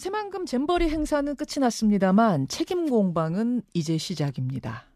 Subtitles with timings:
[0.00, 4.86] 새만금 잼버리 행사는 끝이 났습니다만 책임 공방은 이제 시작입니다.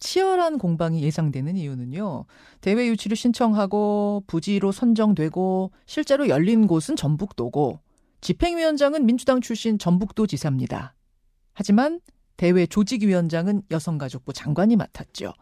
[0.00, 2.24] 치열한 공방이 예상되는 이유는요.
[2.60, 7.78] 대회 유치를 신청하고 부지로 선정되고 실제로 열린 곳은 전북도고
[8.20, 10.96] 집행위원장은 민주당 출신 전북도 지사입니다.
[11.52, 12.00] 하지만
[12.36, 15.34] 대회 조직위원장은 여성가족부 장관이 맡았죠.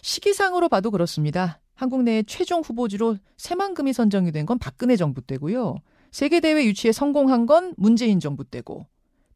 [0.00, 1.60] 시기상으로 봐도 그렇습니다.
[1.74, 5.76] 한국 내의 최종 후보지로 새만금이 선정이 된 건 박근혜 정부 때고요.
[6.10, 8.86] 세계대회 유치에 성공한 건 문재인 정부 때고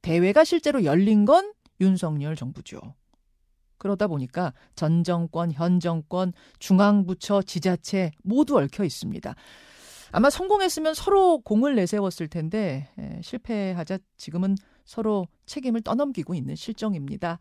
[0.03, 2.81] 대회가 실제로 열린 건 윤석열 정부죠.
[3.79, 9.35] 그러다 보니까 전 정권, 현 정권, 중앙부처, 지자체 모두 얽혀 있습니다.
[10.13, 14.55] 아마 성공했으면 서로 공을 내세웠을 텐데 에, 실패하자 지금은
[14.85, 17.39] 서로 책임을 떠넘기고 있는 실정입니다.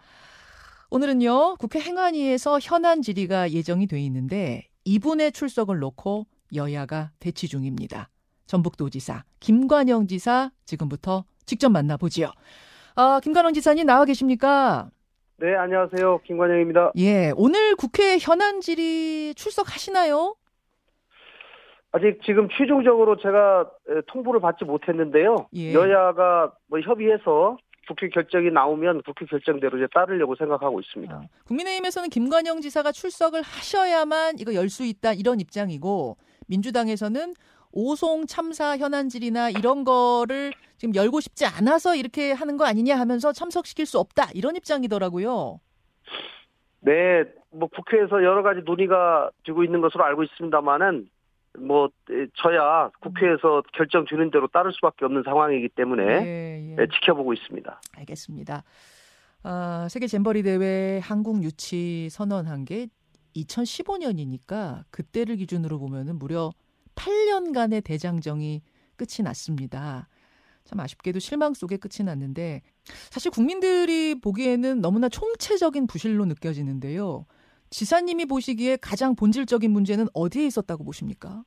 [0.89, 8.09] 오늘은요 국회 행안위에서 현안 질의가 예정이 돼 있는데 이분의 출석을 놓고 여야가 대치 중입니다.
[8.45, 12.31] 전북도지사 김관영 지사 지금부터 직접 만나보지요.
[12.95, 14.89] 아, 김관영 지사님 나와 계십니까?
[15.37, 16.19] 네, 안녕하세요.
[16.25, 16.91] 김관영입니다.
[16.97, 20.35] 예, 오늘 국회 현안 질의 출석하시나요?
[21.91, 23.69] 아직 지금 최종적으로 제가
[24.07, 25.47] 통보를 받지 못했는데요.
[25.53, 25.73] 예.
[25.73, 27.57] 여야가 뭐 협의해서
[27.87, 31.13] 국회 결정이 나오면 국회 결정대로 이제 따르려고 생각하고 있습니다.
[31.13, 37.33] 아, 국민의힘에서는 김관영 지사가 출석을 하셔야만 이거 열 수 있다 이런 입장이고 민주당에서는
[37.73, 43.33] 오송 참사 현안 질의나 이런 거를 지금 열고 싶지 않아서 이렇게 하는 거 아니냐 하면서
[43.33, 45.59] 참석시킬 수 없다 이런 입장이더라고요.
[46.81, 51.07] 네, 뭐 국회에서 여러 가지 논의가 되고 있는 것으로 알고 있습니다만은
[51.59, 56.75] 뭐 에, 저야 국회에서 결정 주는 대로 따를 수밖에 없는 상황이기 때문에 예, 예.
[56.75, 57.81] 네, 지켜보고 있습니다.
[57.97, 58.63] 알겠습니다.
[59.43, 62.87] 아, 세계 잼버리 대회 한국 유치 선언한 게
[63.35, 66.51] 2015년이니까 그때를 기준으로 보면은 무려
[66.95, 68.61] 8년간의 대장정이
[68.95, 70.07] 끝이 났습니다.
[70.63, 72.61] 참 아쉽게도 실망 속에 끝이 났는데
[73.09, 77.25] 사실 국민들이 보기에는 너무나 총체적인 부실로 느껴지는데요.
[77.69, 81.43] 지사님이 보시기에 가장 본질적인 문제는 어디에 있었다고 보십니까?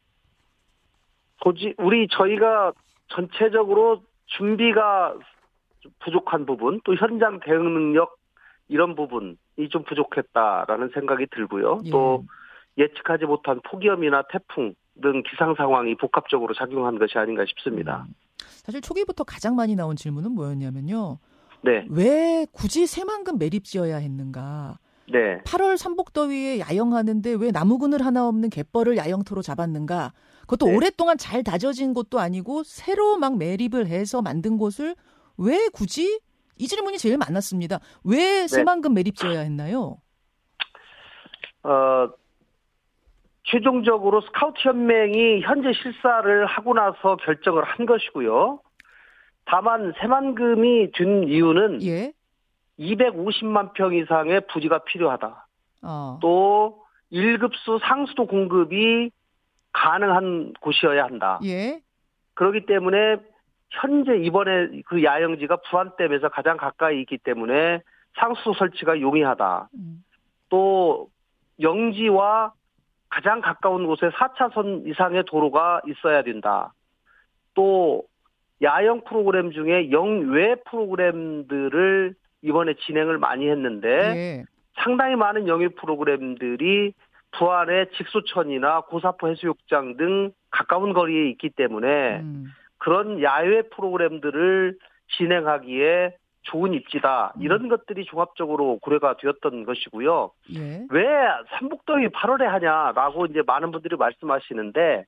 [1.40, 2.72] 도지 우리 저희가
[3.08, 5.16] 전체적으로 준비가
[5.80, 8.16] 좀 부족한 부분, 또 현장 대응 능력
[8.68, 9.36] 이런 부분이
[9.70, 11.80] 좀 부족했다라는 생각이 들고요.
[11.84, 11.90] 예.
[11.90, 12.24] 또
[12.76, 18.06] 예측하지 못한 폭염이나 태풍 등 기상 상황이 복합적으로 작용한 것이 아닌가 싶습니다.
[18.08, 18.14] 음,
[18.64, 21.18] 사실 초기부터 가장 많이 나온 질문은 뭐였냐면요.
[21.62, 24.78] 네, 왜 굳이 새만금 매립지어야 했는가?
[25.12, 30.12] 네, 8월 삼복더위에 야영하는데 왜 나무 그늘 하나 없는 갯벌을 야영터로 잡았는가?
[30.42, 30.76] 그것도 네.
[30.76, 34.96] 오랫동안 잘 다져진 곳도 아니고 새로 막 매립을 해서 만든 곳을
[35.36, 36.20] 왜 굳이?
[36.58, 37.80] 이 질문이 제일 많았습니다.
[38.04, 39.98] 왜 새만금 매립지어야 했나요?
[41.62, 42.08] 어,
[43.46, 48.60] 최종적으로 스카우트 현맹이 현재 실사를 하고 나서 결정을 한 것이고요.
[49.44, 52.12] 다만 새만금이 든 이유는 예.
[52.78, 55.46] 250만 평 이상의 부지가 필요하다.
[55.82, 56.18] 어.
[56.20, 59.10] 또 1급수 상수도 공급이
[59.72, 61.38] 가능한 곳이어야 한다.
[61.44, 61.80] 예.
[62.34, 63.16] 그렇기 때문에
[63.70, 67.80] 현재 이번에 그 야영지가 부안댐에서 가장 가까이 있기 때문에
[68.18, 69.68] 상수도 설치가 용이하다.
[69.74, 70.04] 음.
[70.48, 71.08] 또
[71.60, 72.52] 영지와
[73.16, 76.74] 가장 가까운 곳에 4차선 이상의 도로가 있어야 된다.
[77.54, 78.02] 또
[78.62, 84.44] 야영 프로그램 중에 영외 프로그램들을 이번에 진행을 많이 했는데 예.
[84.82, 86.92] 상당히 많은 영유 프로그램들이
[87.38, 92.44] 부안의 직수천이나 고사포 해수욕장 등 가까운 거리에 있기 때문에 음.
[92.76, 94.76] 그런 야외 프로그램들을
[95.16, 96.14] 진행하기에
[96.46, 97.34] 좋은 입지다.
[97.36, 97.42] 음.
[97.42, 100.30] 이런 것들이 종합적으로 고려가 되었던 것이고요.
[100.54, 100.86] 예.
[100.90, 101.04] 왜
[101.58, 105.04] 삼복더위 8월에 하냐라고 이제 많은 분들이 말씀하시는데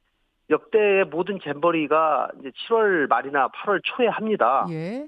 [0.50, 4.66] 역대의 모든 잼버리가 이제 7월 말이나 8월 초에 합니다.
[4.71, 5.06] 예.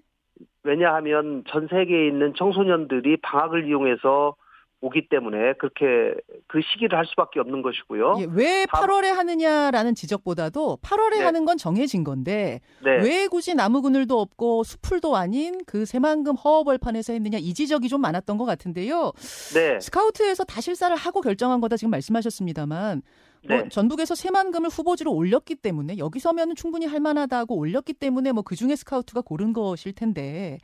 [0.62, 4.34] 왜냐하면 전 세계에 있는 청소년들이 방학을 이용해서
[4.82, 6.14] 오기 때문에 그렇게
[6.46, 8.14] 그 시기를 할 수밖에 없는 것이고요.
[8.20, 8.26] 예.
[8.32, 11.22] 왜 다- 8월에 하느냐라는 지적보다도 8월에 네.
[11.24, 12.96] 하는 건 정해진 건데 네.
[13.02, 18.38] 왜 굳이 나무 그늘도 없고 수풀도 아닌 그 새만금 허허벌판에서 했느냐 이 지적이 좀 많았던
[18.38, 19.12] 것 같은데요.
[19.54, 19.78] 네.
[19.80, 23.02] 스카우트에서 다 실사를 하고 결정한 거다 지금 말씀하셨습니다만
[23.48, 23.68] 뭐 네.
[23.68, 29.20] 전북에서 새만금을 후보지로 올렸기 때문에 여기 서면은 충분히 할 만하다고 올렸기 때문에 뭐 그중에 스카우트가
[29.22, 30.58] 고른 것일 텐데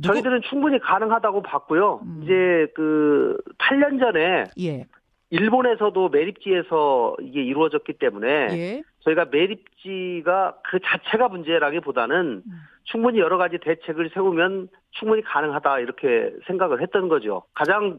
[0.00, 2.00] 누구- 저희들은 충분히 가능하다고 봤고요.
[2.04, 2.20] 음.
[2.22, 4.86] 이제 그 8년 전에 예.
[5.30, 8.82] 일본에서도 매립지에서 이게 이루어졌기 때문에 예.
[9.00, 12.52] 저희가 매립지가 그 자체가 문제라기보다는 음.
[12.84, 17.42] 충분히 여러 가지 대책을 세우면 충분히 가능하다 이렇게 생각을 했던 거죠.
[17.54, 17.98] 가장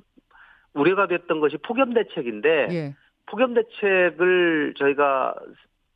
[0.73, 2.95] 우려가 됐던 것이 폭염 대책인데 예.
[3.27, 5.35] 폭염 대책을 저희가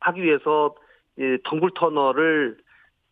[0.00, 0.74] 하기 위해서
[1.18, 2.58] 이 덩굴 터널을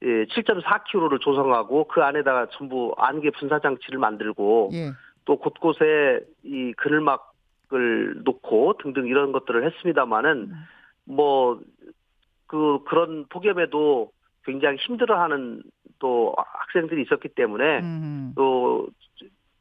[0.02, 4.90] 7.4km를 조성하고 그 안에다가 전부 안개 분사 장치를 만들고 예.
[5.24, 10.66] 또 곳곳에 이 그늘막을 놓고 등등 이런 것들을 했습니다마는 음.
[11.04, 14.10] 뭐그 그런 폭염에도
[14.44, 15.62] 굉장히 힘들어하는
[15.98, 18.32] 또 학생들이 있었기 때문에 음.
[18.34, 18.88] 또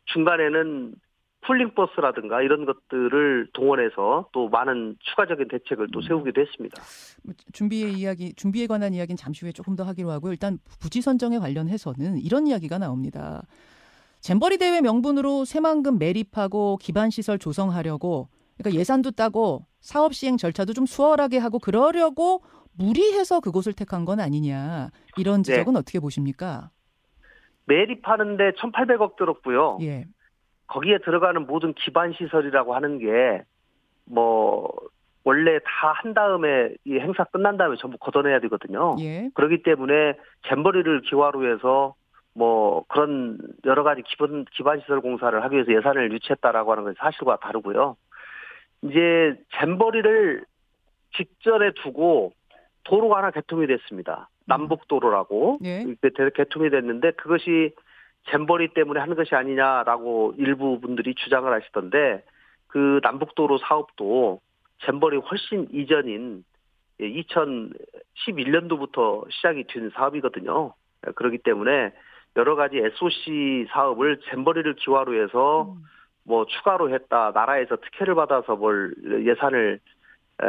[0.06, 0.96] 중간에는
[1.48, 6.02] 쿨링 버스라든가 이런 것들을 동원해서 또 많은 추가적인 대책을 또 음.
[6.02, 6.82] 세우기도 했습니다.
[7.24, 11.40] 뭐 준비의 이야기, 준비에 관한 이야기는 잠시 후에 조금 더 하기로 하고 일단 부지 선정에
[11.40, 13.42] 관련해서는 이런 이야기가 나옵니다.
[14.20, 20.86] 잼버리 대회 명분으로 새만금 매립하고 기반 시설 조성하려고 그러니까 예산도 따고 사업 시행 절차도 좀
[20.86, 22.44] 수월하게 하고 그러려고
[22.78, 25.54] 무리해서 그곳을 택한 건 아니냐 이런 네.
[25.54, 25.80] 지적은 네.
[25.80, 26.70] 어떻게 보십니까?
[27.66, 29.80] 매립하는데 1,800억 들었고요.
[29.82, 30.06] 예.
[30.72, 33.44] 거기에 들어가는 모든 기반 시설이라고 하는 게
[34.06, 34.70] 뭐
[35.24, 38.96] 원래 다 한 다음에 이 행사 끝난 다음에 전부 걷어내야 되거든요.
[39.00, 39.30] 예.
[39.34, 40.14] 그렇기 때문에
[40.48, 41.94] 잼버리를 기화로 해서
[42.34, 47.38] 뭐 그런 여러 가지 기본 기반 시설 공사를 하기 위해서 예산을 유치했다라고 하는 건 사실과
[47.38, 47.96] 다르고요.
[48.84, 50.44] 이제 잼버리를
[51.16, 52.34] 직전에 두고
[52.84, 54.30] 도로가 하나 개통이 됐습니다.
[54.46, 55.86] 남북도로라고 예.
[56.36, 57.76] 개통이 됐는데 그것이
[58.30, 62.24] 잼버리 때문에 하는 것이 아니냐라고 일부 분들이 주장을 하시던데
[62.68, 64.40] 그 남북도로 사업도
[64.86, 66.46] 잼버리 훨씬 이전인
[67.00, 70.74] 2011년도부터 시작이 된 사업이거든요.
[71.16, 71.92] 그렇기 때문에
[72.36, 75.84] 여러 가지 SOC 사업을 잼버리를 기화로 해서 음.
[76.24, 78.94] 뭐 추가로 했다 나라에서 특혜를 받아서 뭘
[79.26, 79.80] 예산을
[80.44, 80.46] 에,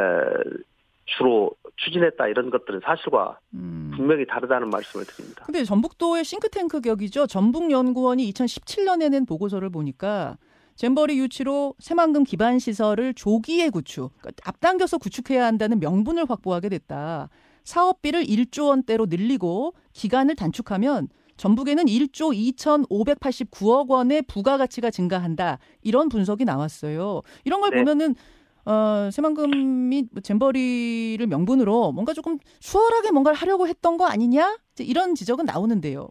[1.05, 3.91] 주로 추진했다 이런 것들은 사실과 음.
[3.95, 5.43] 분명히 다르다는 말씀을 드립니다.
[5.45, 7.27] 근데 전북도의 싱크탱크 격이죠.
[7.27, 10.37] 전북연구원이 2017년에 낸 보고서를 보니까
[10.75, 17.29] 잼버리 유치로 새만금 기반 시설을 조기에 구축, 그러니까 앞당겨서 구축해야 한다는 명분을 확보하게 됐다.
[17.63, 25.59] 사업비를 1조 원대로 늘리고 기간을 단축하면 전북에는 1조 2,589억 원의 부가가치가 증가한다.
[25.81, 27.21] 이런 분석이 나왔어요.
[27.43, 27.77] 이런 걸 네.
[27.77, 28.15] 보면은
[28.65, 34.57] 어, 새만금이 잼버리를 명분으로 뭔가 조금 수월하게 뭔가를 하려고 했던 거 아니냐?
[34.79, 36.09] 이런 지적은 나오는데요.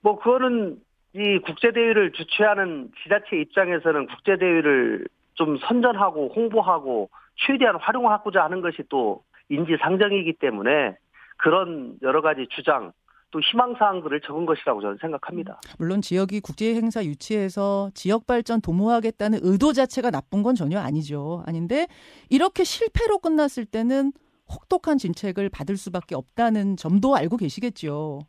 [0.00, 0.78] 뭐 그거는
[1.14, 7.10] 이 국제대회를 주최하는 지자체 입장에서는 국제대회를 좀 선전하고 홍보하고
[7.46, 10.96] 최대한 활용하고자 하는 것이 또 인지상정이기 때문에
[11.36, 12.92] 그런 여러 가지 주장
[13.36, 15.60] 또 희망사항들을 적은 것이라고 저는 생각합니다.
[15.78, 21.44] 물론 지역이 국제행사 유치해서 지역 발전 도모하겠다는 의도 자체가 나쁜 건 전혀 아니죠.
[21.46, 21.86] 아닌데
[22.30, 24.12] 이렇게 실패로 끝났을 때는
[24.48, 28.20] 혹독한 진책을 받을 수밖에 없다는 점도 알고 계시겠죠.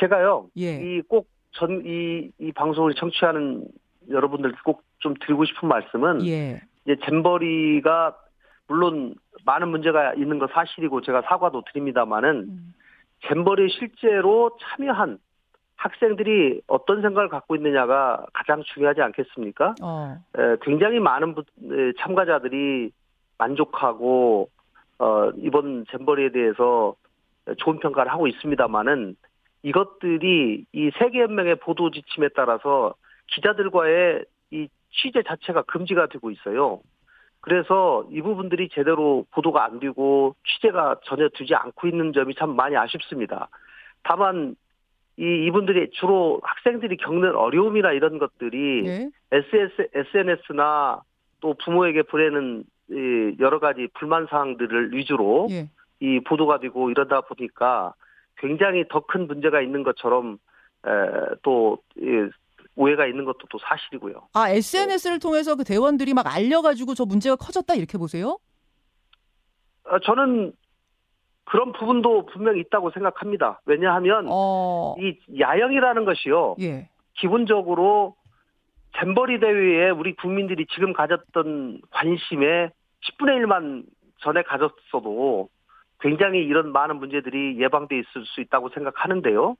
[0.00, 0.76] 제가요, 예.
[0.76, 3.68] 이꼭 전, 이, 이 방송을 청취하는
[4.08, 6.60] 여러분들 꼭 좀 드리고 싶은 말씀은, 예.
[6.84, 8.16] 이제 잼버리가
[8.66, 9.14] 물론
[9.44, 12.74] 많은 문제가 있는 건 사실이고 제가 사과도 드립니다만은 음.
[13.22, 15.18] 잼버리에 실제로 참여한
[15.76, 19.74] 학생들이 어떤 생각을 갖고 있느냐가 가장 중요하지 않겠습니까?
[19.82, 20.16] 어.
[20.36, 22.90] 에, 굉장히 많은 부, 에, 참가자들이
[23.38, 24.48] 만족하고
[24.98, 26.94] 어, 이번 잼버리에 대해서
[27.58, 29.16] 좋은 평가를 하고 있습니다만은
[29.62, 32.94] 이것들이 이 세계연맹의 보도 지침에 따라서
[33.28, 36.80] 기자들과의 이 취재 자체가 금지가 되고 있어요.
[37.46, 42.76] 그래서 이 부분들이 제대로 보도가 안 되고 취재가 전혀 되지 않고 있는 점이 참 많이
[42.76, 43.48] 아쉽습니다.
[44.02, 44.56] 다만
[45.16, 49.10] 이 이분들이 주로 학생들이 겪는 어려움이나 이런 것들이 네.
[49.30, 51.02] SS, SNS나
[51.40, 55.70] 또 부모에게 보내는 이 여러 가지 불만 사항들을 위주로 네.
[56.00, 57.94] 이 보도가 되고 이러다 보니까
[58.38, 60.38] 굉장히 더 큰 문제가 있는 것처럼
[60.84, 60.90] 에,
[61.44, 61.78] 또
[62.76, 64.28] 오해가 있는 것도 또 사실이고요.
[64.34, 68.38] 아 SNS를 통해서 그 대원들이 막 알려가지고 저 문제가 커졌다 이렇게 보세요?
[69.84, 70.52] 어, 저는
[71.44, 73.60] 그런 부분도 분명히 있다고 생각합니다.
[73.66, 74.94] 왜냐하면 어...
[74.98, 76.56] 이 야영이라는 것이요.
[76.60, 76.88] 예.
[77.14, 78.16] 기본적으로
[78.98, 82.70] 잼버리 대회에 우리 국민들이 지금 가졌던 관심에
[83.04, 83.84] 10분의 1만
[84.22, 85.48] 전에 가졌어도
[86.00, 89.56] 굉장히 이런 많은 문제들이 예방돼 있을 수 있다고 생각하는데요.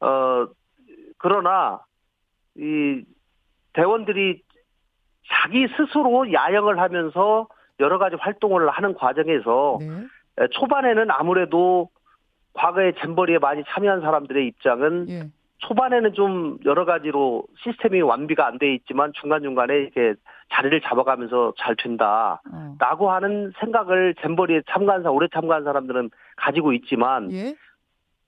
[0.00, 0.46] 어,
[1.18, 1.80] 그러나
[2.56, 3.04] 이
[3.72, 4.42] 대원들이
[5.28, 7.48] 자기 스스로 야영을 하면서
[7.80, 10.48] 여러 가지 활동을 하는 과정에서 네.
[10.50, 11.88] 초반에는 아무래도
[12.54, 15.22] 과거에 잼버리에 많이 참여한 사람들의 입장은 예.
[15.58, 20.14] 초반에는 좀 여러 가지로 시스템이 완비가 안 돼 있지만 중간중간에 이렇게
[20.52, 22.42] 자리를 잡아가면서 잘 된다
[22.78, 23.12] 라고 어.
[23.12, 27.54] 하는 생각을 잼버리에 참가한 사 오래 참가한 사람들은 가지고 있지만 예?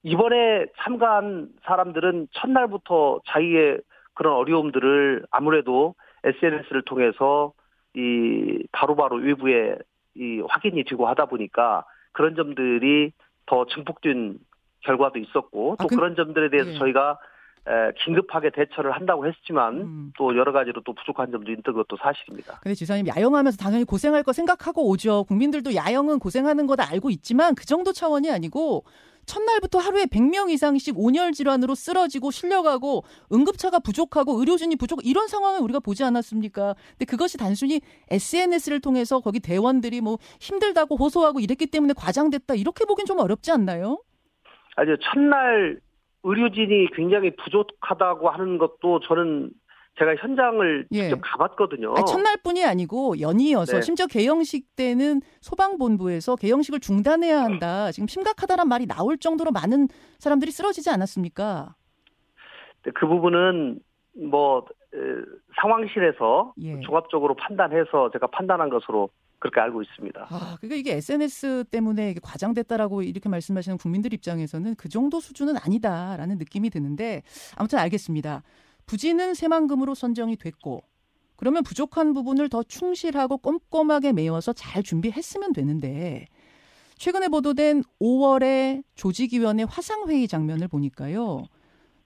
[0.04, 3.80] 이번에 참가한 사람들은 첫날부터 자기의
[4.14, 5.94] 그런 어려움들을 아무래도
[6.24, 7.52] SNS를 통해서
[7.94, 9.76] 이 바로바로 외부에
[10.14, 13.12] 이 확인이 되고 하다 보니까 그런 점들이
[13.46, 14.38] 더 증폭된
[14.80, 16.78] 결과도 있었고 또 아, 그, 그런 점들에 대해서 예.
[16.78, 17.18] 저희가
[17.66, 20.12] 에, 긴급하게 대처를 한다고 했지만 음.
[20.18, 22.58] 또 여러 가지로 또 부족한 점도 있는 것도 사실입니다.
[22.62, 25.24] 근데 지사님 야영하면서 당연히 고생할 거 생각하고 오죠.
[25.24, 28.84] 국민들도 야영은 고생하는 거다 알고 있지만 그 정도 차원이 아니고
[29.26, 35.80] 첫날부터 하루에 100명 이상씩 온열 질환으로 쓰러지고 실려가고 응급차가 부족하고 의료진이 부족 이런 상황을 우리가
[35.80, 36.74] 보지 않았습니까?
[36.90, 37.80] 근데 그것이 단순히
[38.10, 44.02] SNS를 통해서 거기 대원들이 뭐 힘들다고 호소하고 이랬기 때문에 과장됐다 이렇게 보긴 좀 어렵지 않나요?
[44.76, 45.80] 아주 첫날
[46.24, 49.50] 의료진이 굉장히 부족하다고 하는 것도 저는
[49.98, 51.02] 제가 현장을 예.
[51.02, 51.94] 직접 가봤거든요.
[51.96, 53.82] 아니, 첫날뿐이 아니고 연이어서 네.
[53.82, 57.92] 심지어 개영식 때는 소방본부에서 개영식을 중단해야 한다.
[57.92, 59.86] 지금 심각하다란 말이 나올 정도로 많은
[60.18, 61.76] 사람들이 쓰러지지 않았습니까?
[62.94, 63.78] 그 부분은
[64.28, 64.64] 뭐
[64.94, 64.98] 에,
[65.60, 66.80] 상황실에서 예.
[66.80, 69.10] 종합적으로 판단해서 제가 판단한 것으로
[69.44, 70.26] 그렇게 알고 있습니다.
[70.30, 76.38] 아, 그러니까 이게 SNS 때문에 이게 과장됐다라고 이렇게 말씀하시는 국민들 입장에서는 그 정도 수준은 아니다라는
[76.38, 77.22] 느낌이 드는데
[77.54, 78.42] 아무튼 알겠습니다.
[78.86, 80.82] 부지는 새만금으로 선정이 됐고
[81.36, 86.24] 그러면 부족한 부분을 더 충실하고 꼼꼼하게 메워서 잘 준비했으면 되는데
[86.96, 91.42] 최근에 보도된 5월에 조직위원회 화상회의 장면을 보니까요.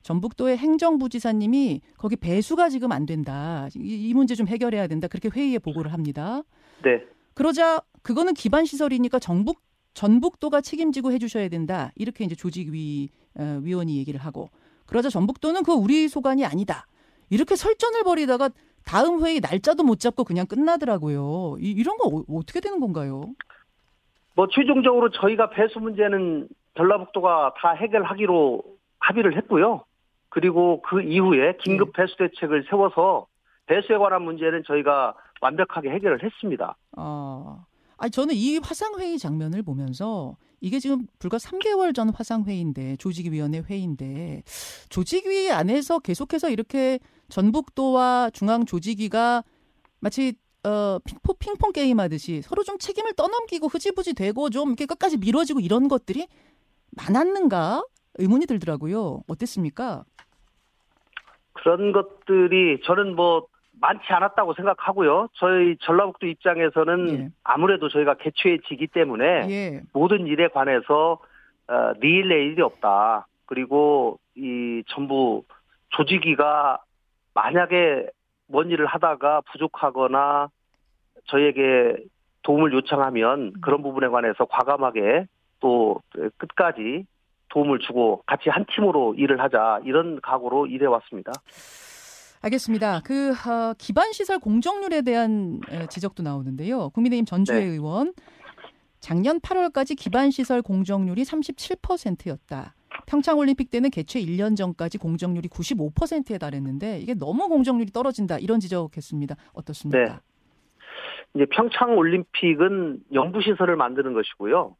[0.03, 3.69] 전북도의 행정부지사님이 거기 배수가 지금 안 된다.
[3.77, 5.07] 이, 이 문제 좀 해결해야 된다.
[5.07, 6.43] 그렇게 회의에 보고를 합니다.
[6.83, 7.05] 네.
[7.39, 9.61] 그러자 그거는 기반 시설이니까 정북
[9.95, 11.93] 전북도가 책임지고 해주셔야 된다.
[11.95, 14.49] 이렇게 이제 조직위 어, 위원이 얘기를 하고
[14.87, 16.87] 그러자 전북도는 그 우리 소관이 아니다.
[17.31, 18.51] 이렇게 설전을 벌이다가
[18.85, 21.59] 다음 회의 날짜도 못 잡고 그냥 끝나더라고요.
[21.61, 23.23] 이, 이런 거 어, 어떻게 되는 건가요?
[24.35, 28.65] 뭐 최종적으로 저희가 배수 문제는 전라북도가 다 해결하기로
[28.99, 29.85] 합의를 했고요.
[30.29, 33.29] 그리고 그 이후에 긴급 배수 대책을 세워서
[33.67, 36.77] 배수에 관한 문제는 저희가 완벽하게 해결을 했습니다.
[36.97, 37.65] 아,
[37.97, 44.43] 아니 저는 이 화상회의 장면을 보면서 이게 지금 불과 3개월 전 화상회의인데 조직위원회 회의인데
[44.89, 49.45] 조직위 안에서 계속해서 이렇게 전북도와 중앙 조직위가
[50.01, 55.19] 마치 어, 핑퐁, 핑퐁 게임 하듯이 서로 좀 책임을 떠넘기고 흐지부지 되고 좀 이렇게 끝까지
[55.19, 56.27] 미뤄지고 이런 것들이
[56.97, 57.85] 많았는가
[58.19, 59.23] 의문이 들더라고요.
[59.29, 60.05] 어땠습니까?
[61.53, 63.47] 그런 것들이 저는 뭐
[63.81, 65.29] 많지 않았다고 생각하고요.
[65.35, 67.29] 저희 전라북도 입장에서는 예.
[67.45, 69.81] 아무래도 저희가 개최지기 때문에 예.
[69.93, 71.19] 모든 일에 관해서
[71.69, 73.27] 어, 니일 일이 없다.
[73.47, 75.45] 그리고 이 전부
[75.91, 76.79] 조직위가
[77.35, 78.09] 만약에
[78.47, 80.49] 뭔 일을 하다가 부족하거나
[81.27, 81.97] 저희에게
[82.43, 85.27] 도움을 요청하면 그런 부분에 관해서 과감하게
[85.61, 86.01] 또
[86.39, 87.05] 끝까지
[87.51, 91.33] 도움을 주고 같이 한 팀으로 일을 하자 이런 각오로 일해 왔습니다.
[92.41, 93.01] 알겠습니다.
[93.05, 96.91] 그 어, 기반 시설 공정률에 대한 에, 지적도 나오는데요.
[96.91, 97.67] 국민의힘 전주회 네.
[97.67, 98.13] 의원
[99.01, 102.75] 작년 8월까지 기반 시설 공정률이 37%였다.
[103.07, 109.37] 평창 올림픽 때는 개최 1년 전까지 공정률이 95%에 달했는데 이게 너무 공정률이 떨어진다 이런 지적했습니다.
[109.55, 110.05] 어떻습니까?
[110.05, 110.19] 네.
[111.35, 114.77] 이제 평창 올림픽은 영부 시설을 만드는 것이고요.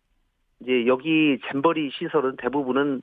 [0.61, 3.03] 이제 여기 잼버리 시설은 대부분은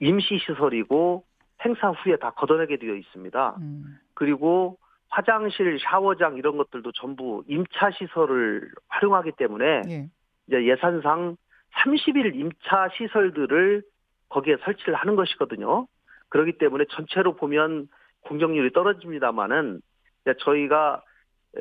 [0.00, 1.24] 임시 시설이고
[1.64, 3.56] 행사 후에 다 걷어내게 되어 있습니다.
[3.60, 4.78] 음, 그리고
[5.08, 10.08] 화장실, 샤워장 이런 것들도 전부 임차 시설을 활용하기 때문에 예.
[10.46, 11.36] 이제 예산상
[11.84, 13.82] 30일 임차 시설들을
[14.30, 15.86] 거기에 설치를 하는 것이거든요.
[16.30, 17.88] 그렇기 때문에 전체로 보면
[18.22, 19.82] 공정률이 떨어집니다만은
[20.38, 21.02] 저희가
[21.58, 21.60] 에,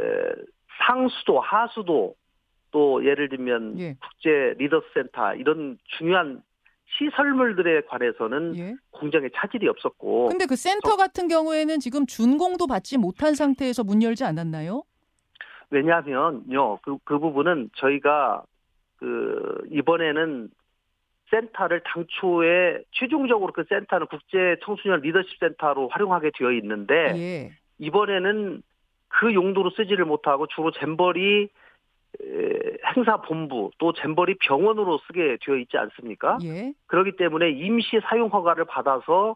[0.87, 2.15] 상수도, 하수도
[2.71, 3.95] 또 예를 들면 예.
[4.01, 6.41] 국제 리더스 센터 이런 중요한
[6.97, 8.75] 시설물들에 관해서는 예.
[8.91, 14.23] 공정에 차질이 없었고 근데 그 센터 같은 경우에는 지금 준공도 받지 못한 상태에서 문 열지
[14.23, 14.83] 않았나요?
[15.69, 18.43] 왜냐하면요 그, 그 부분은 저희가
[18.97, 20.49] 그 이번에는
[21.31, 27.51] 센터를 당초에 최종적으로 그 센터는 국제 청소년 리더십 센터로 활용하게 되어 있는데 예.
[27.79, 28.61] 이번에는
[29.07, 31.47] 그 용도로 쓰지를 못하고 주로 잼버리 에,
[32.95, 36.37] 행사 본부 또 잼버리 병원으로 쓰게 되어 있지 않습니까?
[36.43, 36.73] 예.
[36.87, 39.35] 그렇기 때문에 임시 사용 허가를 받아서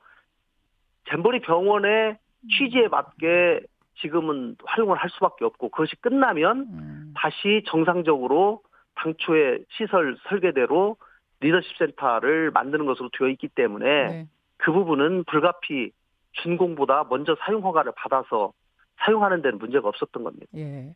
[1.09, 2.17] 잼버리 병원의
[2.57, 3.61] 취지에 맞게
[4.01, 7.13] 지금은 활용을 할 수밖에 없고 그것이 끝나면 음.
[7.15, 8.61] 다시 정상적으로
[8.95, 10.97] 당초의 시설 설계대로
[11.39, 14.27] 리더십 센터를 만드는 것으로 되어 있기 때문에 네.
[14.57, 15.91] 그 부분은 불가피
[16.33, 18.51] 준공보다 먼저 사용 허가를 받아서
[18.97, 20.45] 사용하는 데는 문제가 없었던 겁니다.
[20.55, 20.93] 예.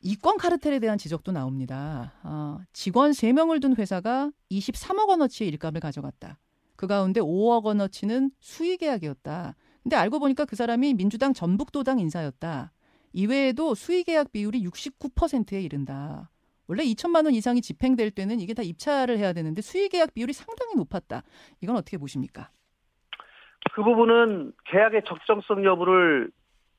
[0.00, 2.12] 이권 카르텔에 대한 지적도 나옵니다.
[2.22, 6.38] 아, 직원 3명을 둔 회사가 23억 원어치의 일감을 가져갔다.
[6.76, 9.56] 그 가운데 5억 원어치는 수의 계약이었다.
[9.82, 12.72] 근데 알고 보니까 그 사람이 민주당 전북도당 인사였다.
[13.12, 16.30] 이외에도 수의 계약 비율이 69%에 이른다.
[16.68, 20.74] 원래 2천만 원 이상이 집행될 때는 이게 다 입찰을 해야 되는데 수의 계약 비율이 상당히
[20.76, 21.22] 높았다.
[21.62, 22.50] 이건 어떻게 보십니까?
[23.72, 26.30] 그 부분은 계약의 적정성 여부를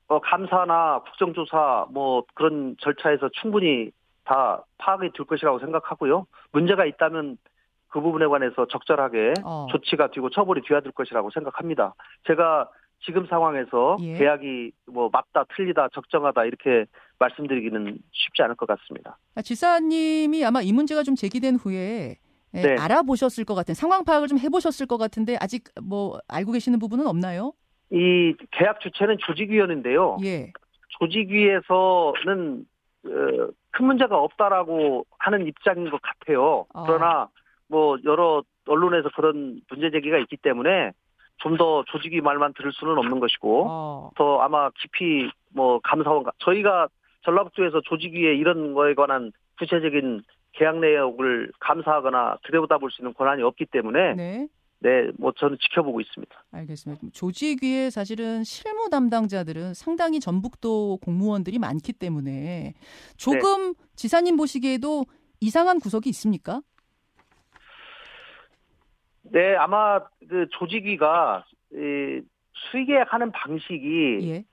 [0.10, 3.92] 어, 감사나 국정조사 뭐 그런 절차에서 충분히
[4.25, 6.25] 다 파악이 될 것이라고 생각하고요.
[6.51, 7.38] 문제가 있다면
[7.88, 9.68] 그 부분에 관해서 적절하게 어.
[9.72, 11.94] 조치가 되고 처벌이 돼야 될 것이라고 생각합니다.
[12.28, 12.70] 제가
[13.06, 14.18] 지금 상황에서 예.
[14.18, 16.86] 계약이 뭐 맞다, 틀리다, 적정하다 이렇게
[17.20, 19.18] 말씀드리기는 쉽지 않을 것 같습니다.
[19.36, 22.18] 아, 지사님이 아마 이 문제가 좀 제기된 후에
[22.56, 22.75] 예, 네.
[22.80, 27.54] 알아보셨을 것 같은 상황 파악을 좀 해보셨을 것 같은데 아직 뭐 알고 계시는 부분은 없나요?
[27.91, 30.17] 이 계약 주체는 조직위원회인데요.
[30.24, 30.51] 예.
[31.00, 32.65] 조직위에서는
[33.05, 36.65] 어, 큰 문제가 없다라고 하는 입장인 것 같아요.
[36.74, 36.84] 아.
[36.86, 37.29] 그러나
[37.67, 40.91] 뭐 여러 언론에서 그런 문제 제기가 있기 때문에
[41.39, 44.12] 좀 더 조직위 말만 들을 수는 없는 것이고 어.
[44.15, 46.89] 더 아마 깊이 뭐 감사원 저희가
[47.24, 50.22] 전라북도에서 조직위에 이런 거에 관한 구체적인
[50.53, 54.48] 계약 내역을 감사하거나 들여다볼 수 있는 권한이 없기 때문에 네.
[54.82, 56.44] 네, 뭐 저는 지켜보고 있습니다.
[56.52, 57.08] 알겠습니다.
[57.12, 62.74] 조직위에 사실은 실무 담당자들은 상당히 전북도 공무원들이 많기 때문에
[63.18, 65.06] 조금 지사님 보시기에도
[65.42, 66.62] 이상한 구석이 있습니까?
[69.24, 72.22] 네, 아마 그 조직위가 이
[72.72, 74.44] 수의 계약하는 방식이 예.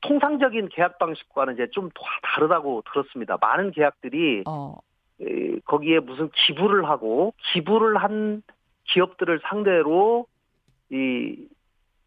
[0.00, 3.36] 통상적인 계약 방식과는 이제 좀 다- 다르다고 들었습니다.
[3.40, 4.76] 많은 계약들이 어.
[5.20, 8.42] 이, 거기에 무슨 기부를 하고 기부를 한
[8.92, 10.26] 기업들을 상대로
[10.90, 11.48] 이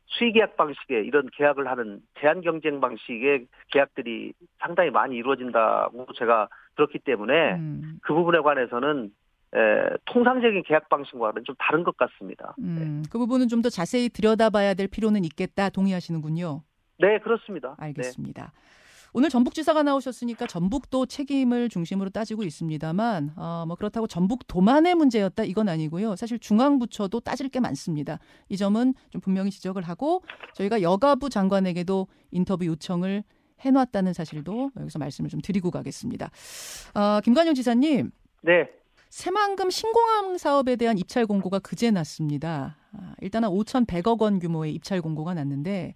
[0.07, 6.99] 수의 계약 방식의 이런 계약을 하는 제한 경쟁 방식의 계약들이 상당히 많이 이루어진다고 제가 들었기
[6.99, 7.99] 때문에 음.
[8.01, 9.11] 그 부분에 관해서는
[9.55, 9.57] 에,
[10.05, 12.55] 통상적인 계약 방식과는 좀 다른 것 같습니다.
[12.59, 13.03] 음.
[13.11, 16.61] 그 부분은 좀 더 자세히 들여다봐야 될 필요는 있겠다 동의하시는군요.
[16.99, 17.75] 네, 그렇습니다.
[17.79, 17.85] 네.
[17.87, 18.51] 알겠습니다.
[19.17, 26.17] 오늘 전북지사가 나오셨으니까 전북도 책임을 중심으로 따지고 있습니다만 어, 뭐 그렇다고 전북도만의 문제였다 이건 아니고요.
[26.17, 28.19] 사실 중앙부처도 따질 게 많습니다.
[28.50, 30.22] 이 점은 좀 분명히 지적을 하고
[30.55, 33.24] 저희가 여가부 장관에게도 인터뷰 요청을
[33.61, 36.29] 해놨다는 사실도 여기서 말씀을 좀 드리고 가겠습니다.
[36.94, 38.11] 어, 김관영 지사님.
[38.42, 38.68] 네,
[39.11, 42.75] 새만금 신공항 사업에 대한 입찰 공고가 그제 났습니다.
[42.92, 45.96] 아, 일단은 5,100억 원 규모의 입찰 공고가 났는데,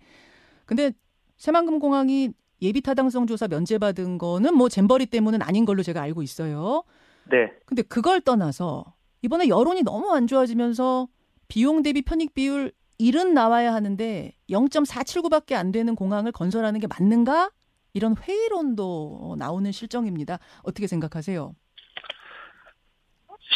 [0.66, 0.94] 근데
[1.36, 2.30] 새만금 공항이
[2.62, 6.84] 예비 타당성 조사 면제받은 거는 뭐 잼버리 때문은 아닌 걸로 제가 알고 있어요.
[7.30, 7.52] 네.
[7.66, 8.86] 근데 그걸 떠나서
[9.22, 11.08] 이번에 여론이 너무 안 좋아지면서
[11.48, 17.50] 비용 대비 편익 비율 1은 나와야 하는데 0.479밖에 안 되는 공항을 건설하는 게 맞는가?
[17.94, 20.38] 이런 회의론도 나오는 실정입니다.
[20.64, 21.56] 어떻게 생각하세요?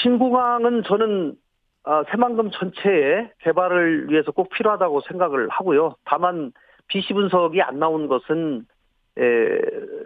[0.02, 1.36] 신공항은 저는
[1.86, 5.96] 아, 새만금 전체의 개발을 위해서 꼭 필요하다고 생각을 하고요.
[6.06, 6.54] 다만
[6.88, 8.66] BC 분석이 안 나온 것은
[9.18, 9.60] 에,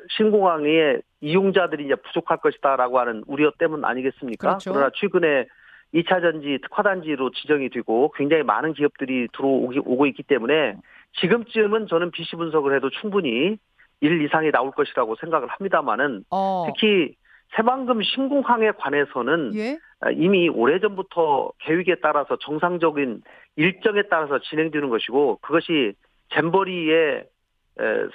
[0.10, 4.48] 신공항의 이용자들이 이제 부족할 것이다라고 하는 우려 때문 아니겠습니까?
[4.48, 4.74] 그렇죠.
[4.74, 5.48] 러나 최근에
[5.94, 10.76] 2차 전지 특화 단지로 지정이 되고 굉장히 많은 기업들이 들어오기 오고 있기 때문에
[11.22, 13.58] 지금쯤은 저는 BC 분석을 해도 충분히
[14.02, 17.16] 1 이상이 나올 것이라고 생각을 합니다만은 어, 특히
[17.56, 19.78] 새만금 신공항에 관해서는 예?
[20.02, 23.22] 아, 이미 오래전부터 계획에 따라서 정상적인
[23.56, 25.94] 일정에 따라서 진행되는 것이고 그것이
[26.30, 27.24] 잼버리의 에,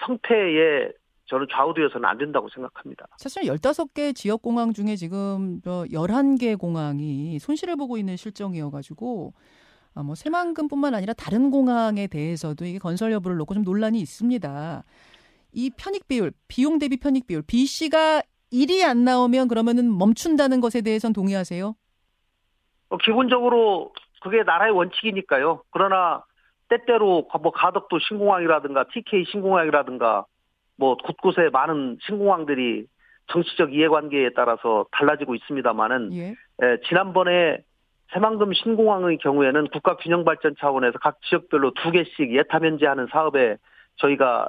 [0.06, 0.92] 성패에
[1.26, 3.06] 저는 좌우되어서는 안 된다고 생각합니다.
[3.16, 9.32] 사실 15개 지역 공항 중에 지금 저 11개 공항이 손실을 보고 있는 실정이어가지고
[9.94, 14.82] 아, 뭐 새만금뿐만 아니라 다른 공항에 대해서도 이게 건설 여부를 놓고 좀 논란이 있습니다.
[15.52, 18.22] 이 편익 비율, 비용 대비 편익 비율, B 씨가
[18.52, 21.74] 1이 안 나오면 그러면은 멈춘다는 것에 대해선 동의하세요?
[22.88, 25.62] 어, 기본적으로 그게 나라의 원칙이니까요.
[25.70, 26.24] 그러나
[26.72, 30.24] 때때로 뭐 가덕도 신공항이라든가 TK 신공항이라든가
[30.76, 32.86] 뭐 곳곳에 많은 신공항들이
[33.26, 36.28] 정치적 이해관계에 따라서 달라지고 있습니다만은 예.
[36.62, 37.58] 에, 지난번에
[38.12, 43.56] 새만금 신공항의 경우에는 국가 균형 발전 차원에서 각 지역별로 두 개씩 예타 면제하는 사업에
[43.96, 44.48] 저희가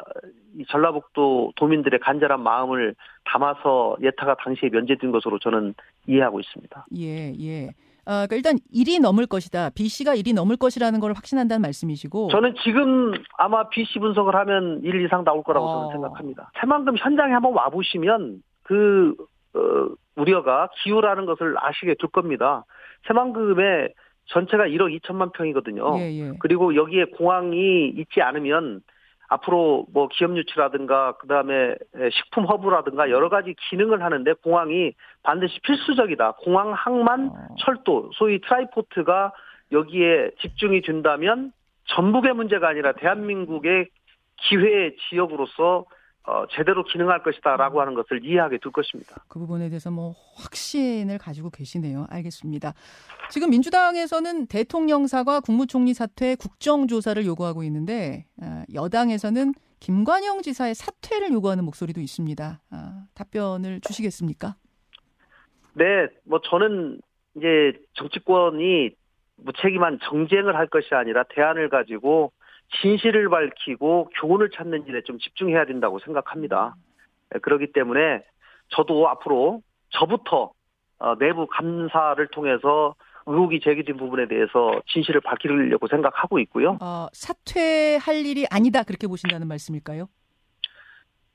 [0.58, 5.76] 이 전라북도 도민들의 간절한 마음을 담아서 예타가 당시에 면제된 것으로 저는
[6.08, 6.86] 이해하고 있습니다.
[6.98, 7.70] 예, 예.
[8.06, 9.70] 아, 그러니까 일단 1이 넘을 것이다.
[9.72, 12.30] B 씨가 1이 넘을 것이라는 걸 확신한다는 말씀이시고.
[12.30, 15.78] 저는 지금 아마 BC 분석을 하면 1 이상 나올 거라고 어.
[15.84, 16.52] 저는 생각합니다.
[16.60, 19.16] 새만금 현장에 한번 와 보시면 그
[19.56, 19.60] 어,
[20.16, 22.66] 우려가 기후라는 것을 아시게 될 겁니다.
[23.08, 23.94] 새만금의
[24.26, 25.98] 전체가 1억 2천만 평이거든요.
[26.00, 26.32] 예, 예.
[26.40, 28.82] 그리고 여기에 공항이 있지 않으면
[29.34, 31.76] 앞으로 뭐 기업 유치라든가 그다음에
[32.12, 34.94] 식품 허브라든가 여러 가지 기능을 하는데 공항이
[35.24, 36.34] 반드시 필수적이다.
[36.34, 37.56] 공항 항만 어.
[37.60, 39.34] 철도 소위 tri-port가
[39.72, 41.52] 여기에 집중이 된다면
[41.86, 43.88] 전북의 문제가 아니라 대한민국의
[44.38, 45.86] 기회 지역으로서
[46.26, 49.24] 어, 제대로 기능할 것이다라고 하는 것을 이해하게 될 것입니다.
[49.28, 52.06] 그 부분에 대해서 뭐 확신을 가지고 계시네요.
[52.10, 52.74] 알겠습니다.
[53.30, 61.66] 지금 민주당에서는 대통령 사과 국무총리 사퇴 국정조사를 요구하고 있는데 아, 여당에서는 김관영 지사의 사퇴를 요구하는
[61.66, 62.62] 목소리도 있습니다.
[62.72, 64.56] 아, 답변을 주시겠습니까?
[65.74, 67.02] 네, 뭐 저는
[67.36, 68.92] 이제 정치권이
[69.38, 72.32] 무책임한 정쟁을 할 것이 아니라 대안을 가지고
[72.82, 76.76] 진실을 밝히고 교훈을 찾는 일에 좀 집중해야 된다고 생각합니다.
[77.32, 78.24] 네, 그렇기 때문에
[78.70, 80.52] 저도 앞으로 저부터
[81.00, 86.78] 어, 내부 감사를 통해서 의혹이 제기된 부분에 대해서 진실을 밝히려고 생각하고 있고요.
[86.82, 90.08] 어, 사퇴할 일이 아니다 그렇게 보신다는 말씀일까요?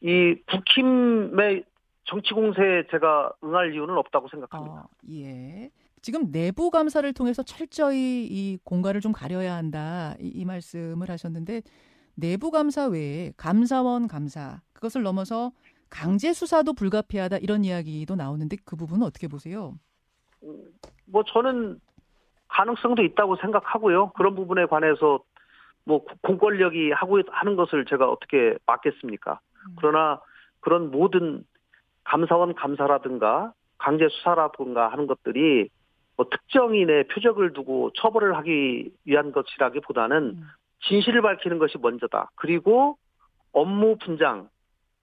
[0.00, 1.64] 이 국힘의
[2.04, 4.80] 정치 공세에 제가 응할 이유는 없다고 생각합니다.
[4.80, 5.70] 어, 예.
[6.02, 11.62] 지금 내부 감사를 통해서 철저히 이 공갈을 좀 가려야 한다 이, 이 말씀을 하셨는데
[12.14, 15.52] 내부 감사 외에 감사원 감사 그것을 넘어서
[15.90, 19.74] 강제 수사도 불가피하다 이런 이야기도 나오는데 그 부분은 어떻게 보세요?
[21.06, 21.80] 뭐 저는
[22.48, 24.10] 가능성도 있다고 생각하고요.
[24.10, 25.20] 그런 부분에 관해서
[25.84, 29.40] 뭐 공권력이 하고 하는 것을 제가 어떻게 막겠습니까?
[29.76, 30.20] 그러나
[30.60, 31.44] 그런 모든
[32.04, 35.70] 감사원 감사라든가 강제 수사라든가 하는 것들이
[36.18, 40.42] 뭐 특정인의 표적을 두고 처벌을 하기 위한 것이라기보다는
[40.88, 42.30] 진실을 밝히는 것이 먼저다.
[42.34, 42.98] 그리고
[43.52, 44.48] 업무 분장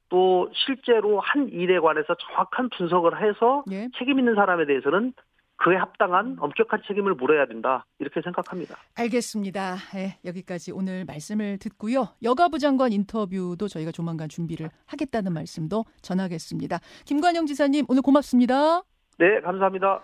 [0.10, 3.88] 또 실제로 한 일에 관해서 정확한 분석을 해서 예.
[3.98, 5.14] 책임 있는 사람에 대해서는
[5.58, 8.76] 그에 합당한 엄격한 책임을 물어야 된다 이렇게 생각합니다.
[8.98, 9.76] 알겠습니다.
[9.96, 12.10] 예, 여기까지 오늘 말씀을 듣고요.
[12.24, 16.80] 여가부 장관 인터뷰도 저희가 조만간 준비를 하겠다는 말씀도 전하겠습니다.
[17.06, 18.82] 김관영 지사님 오늘 고맙습니다.
[19.18, 20.04] 네, 감사합니다.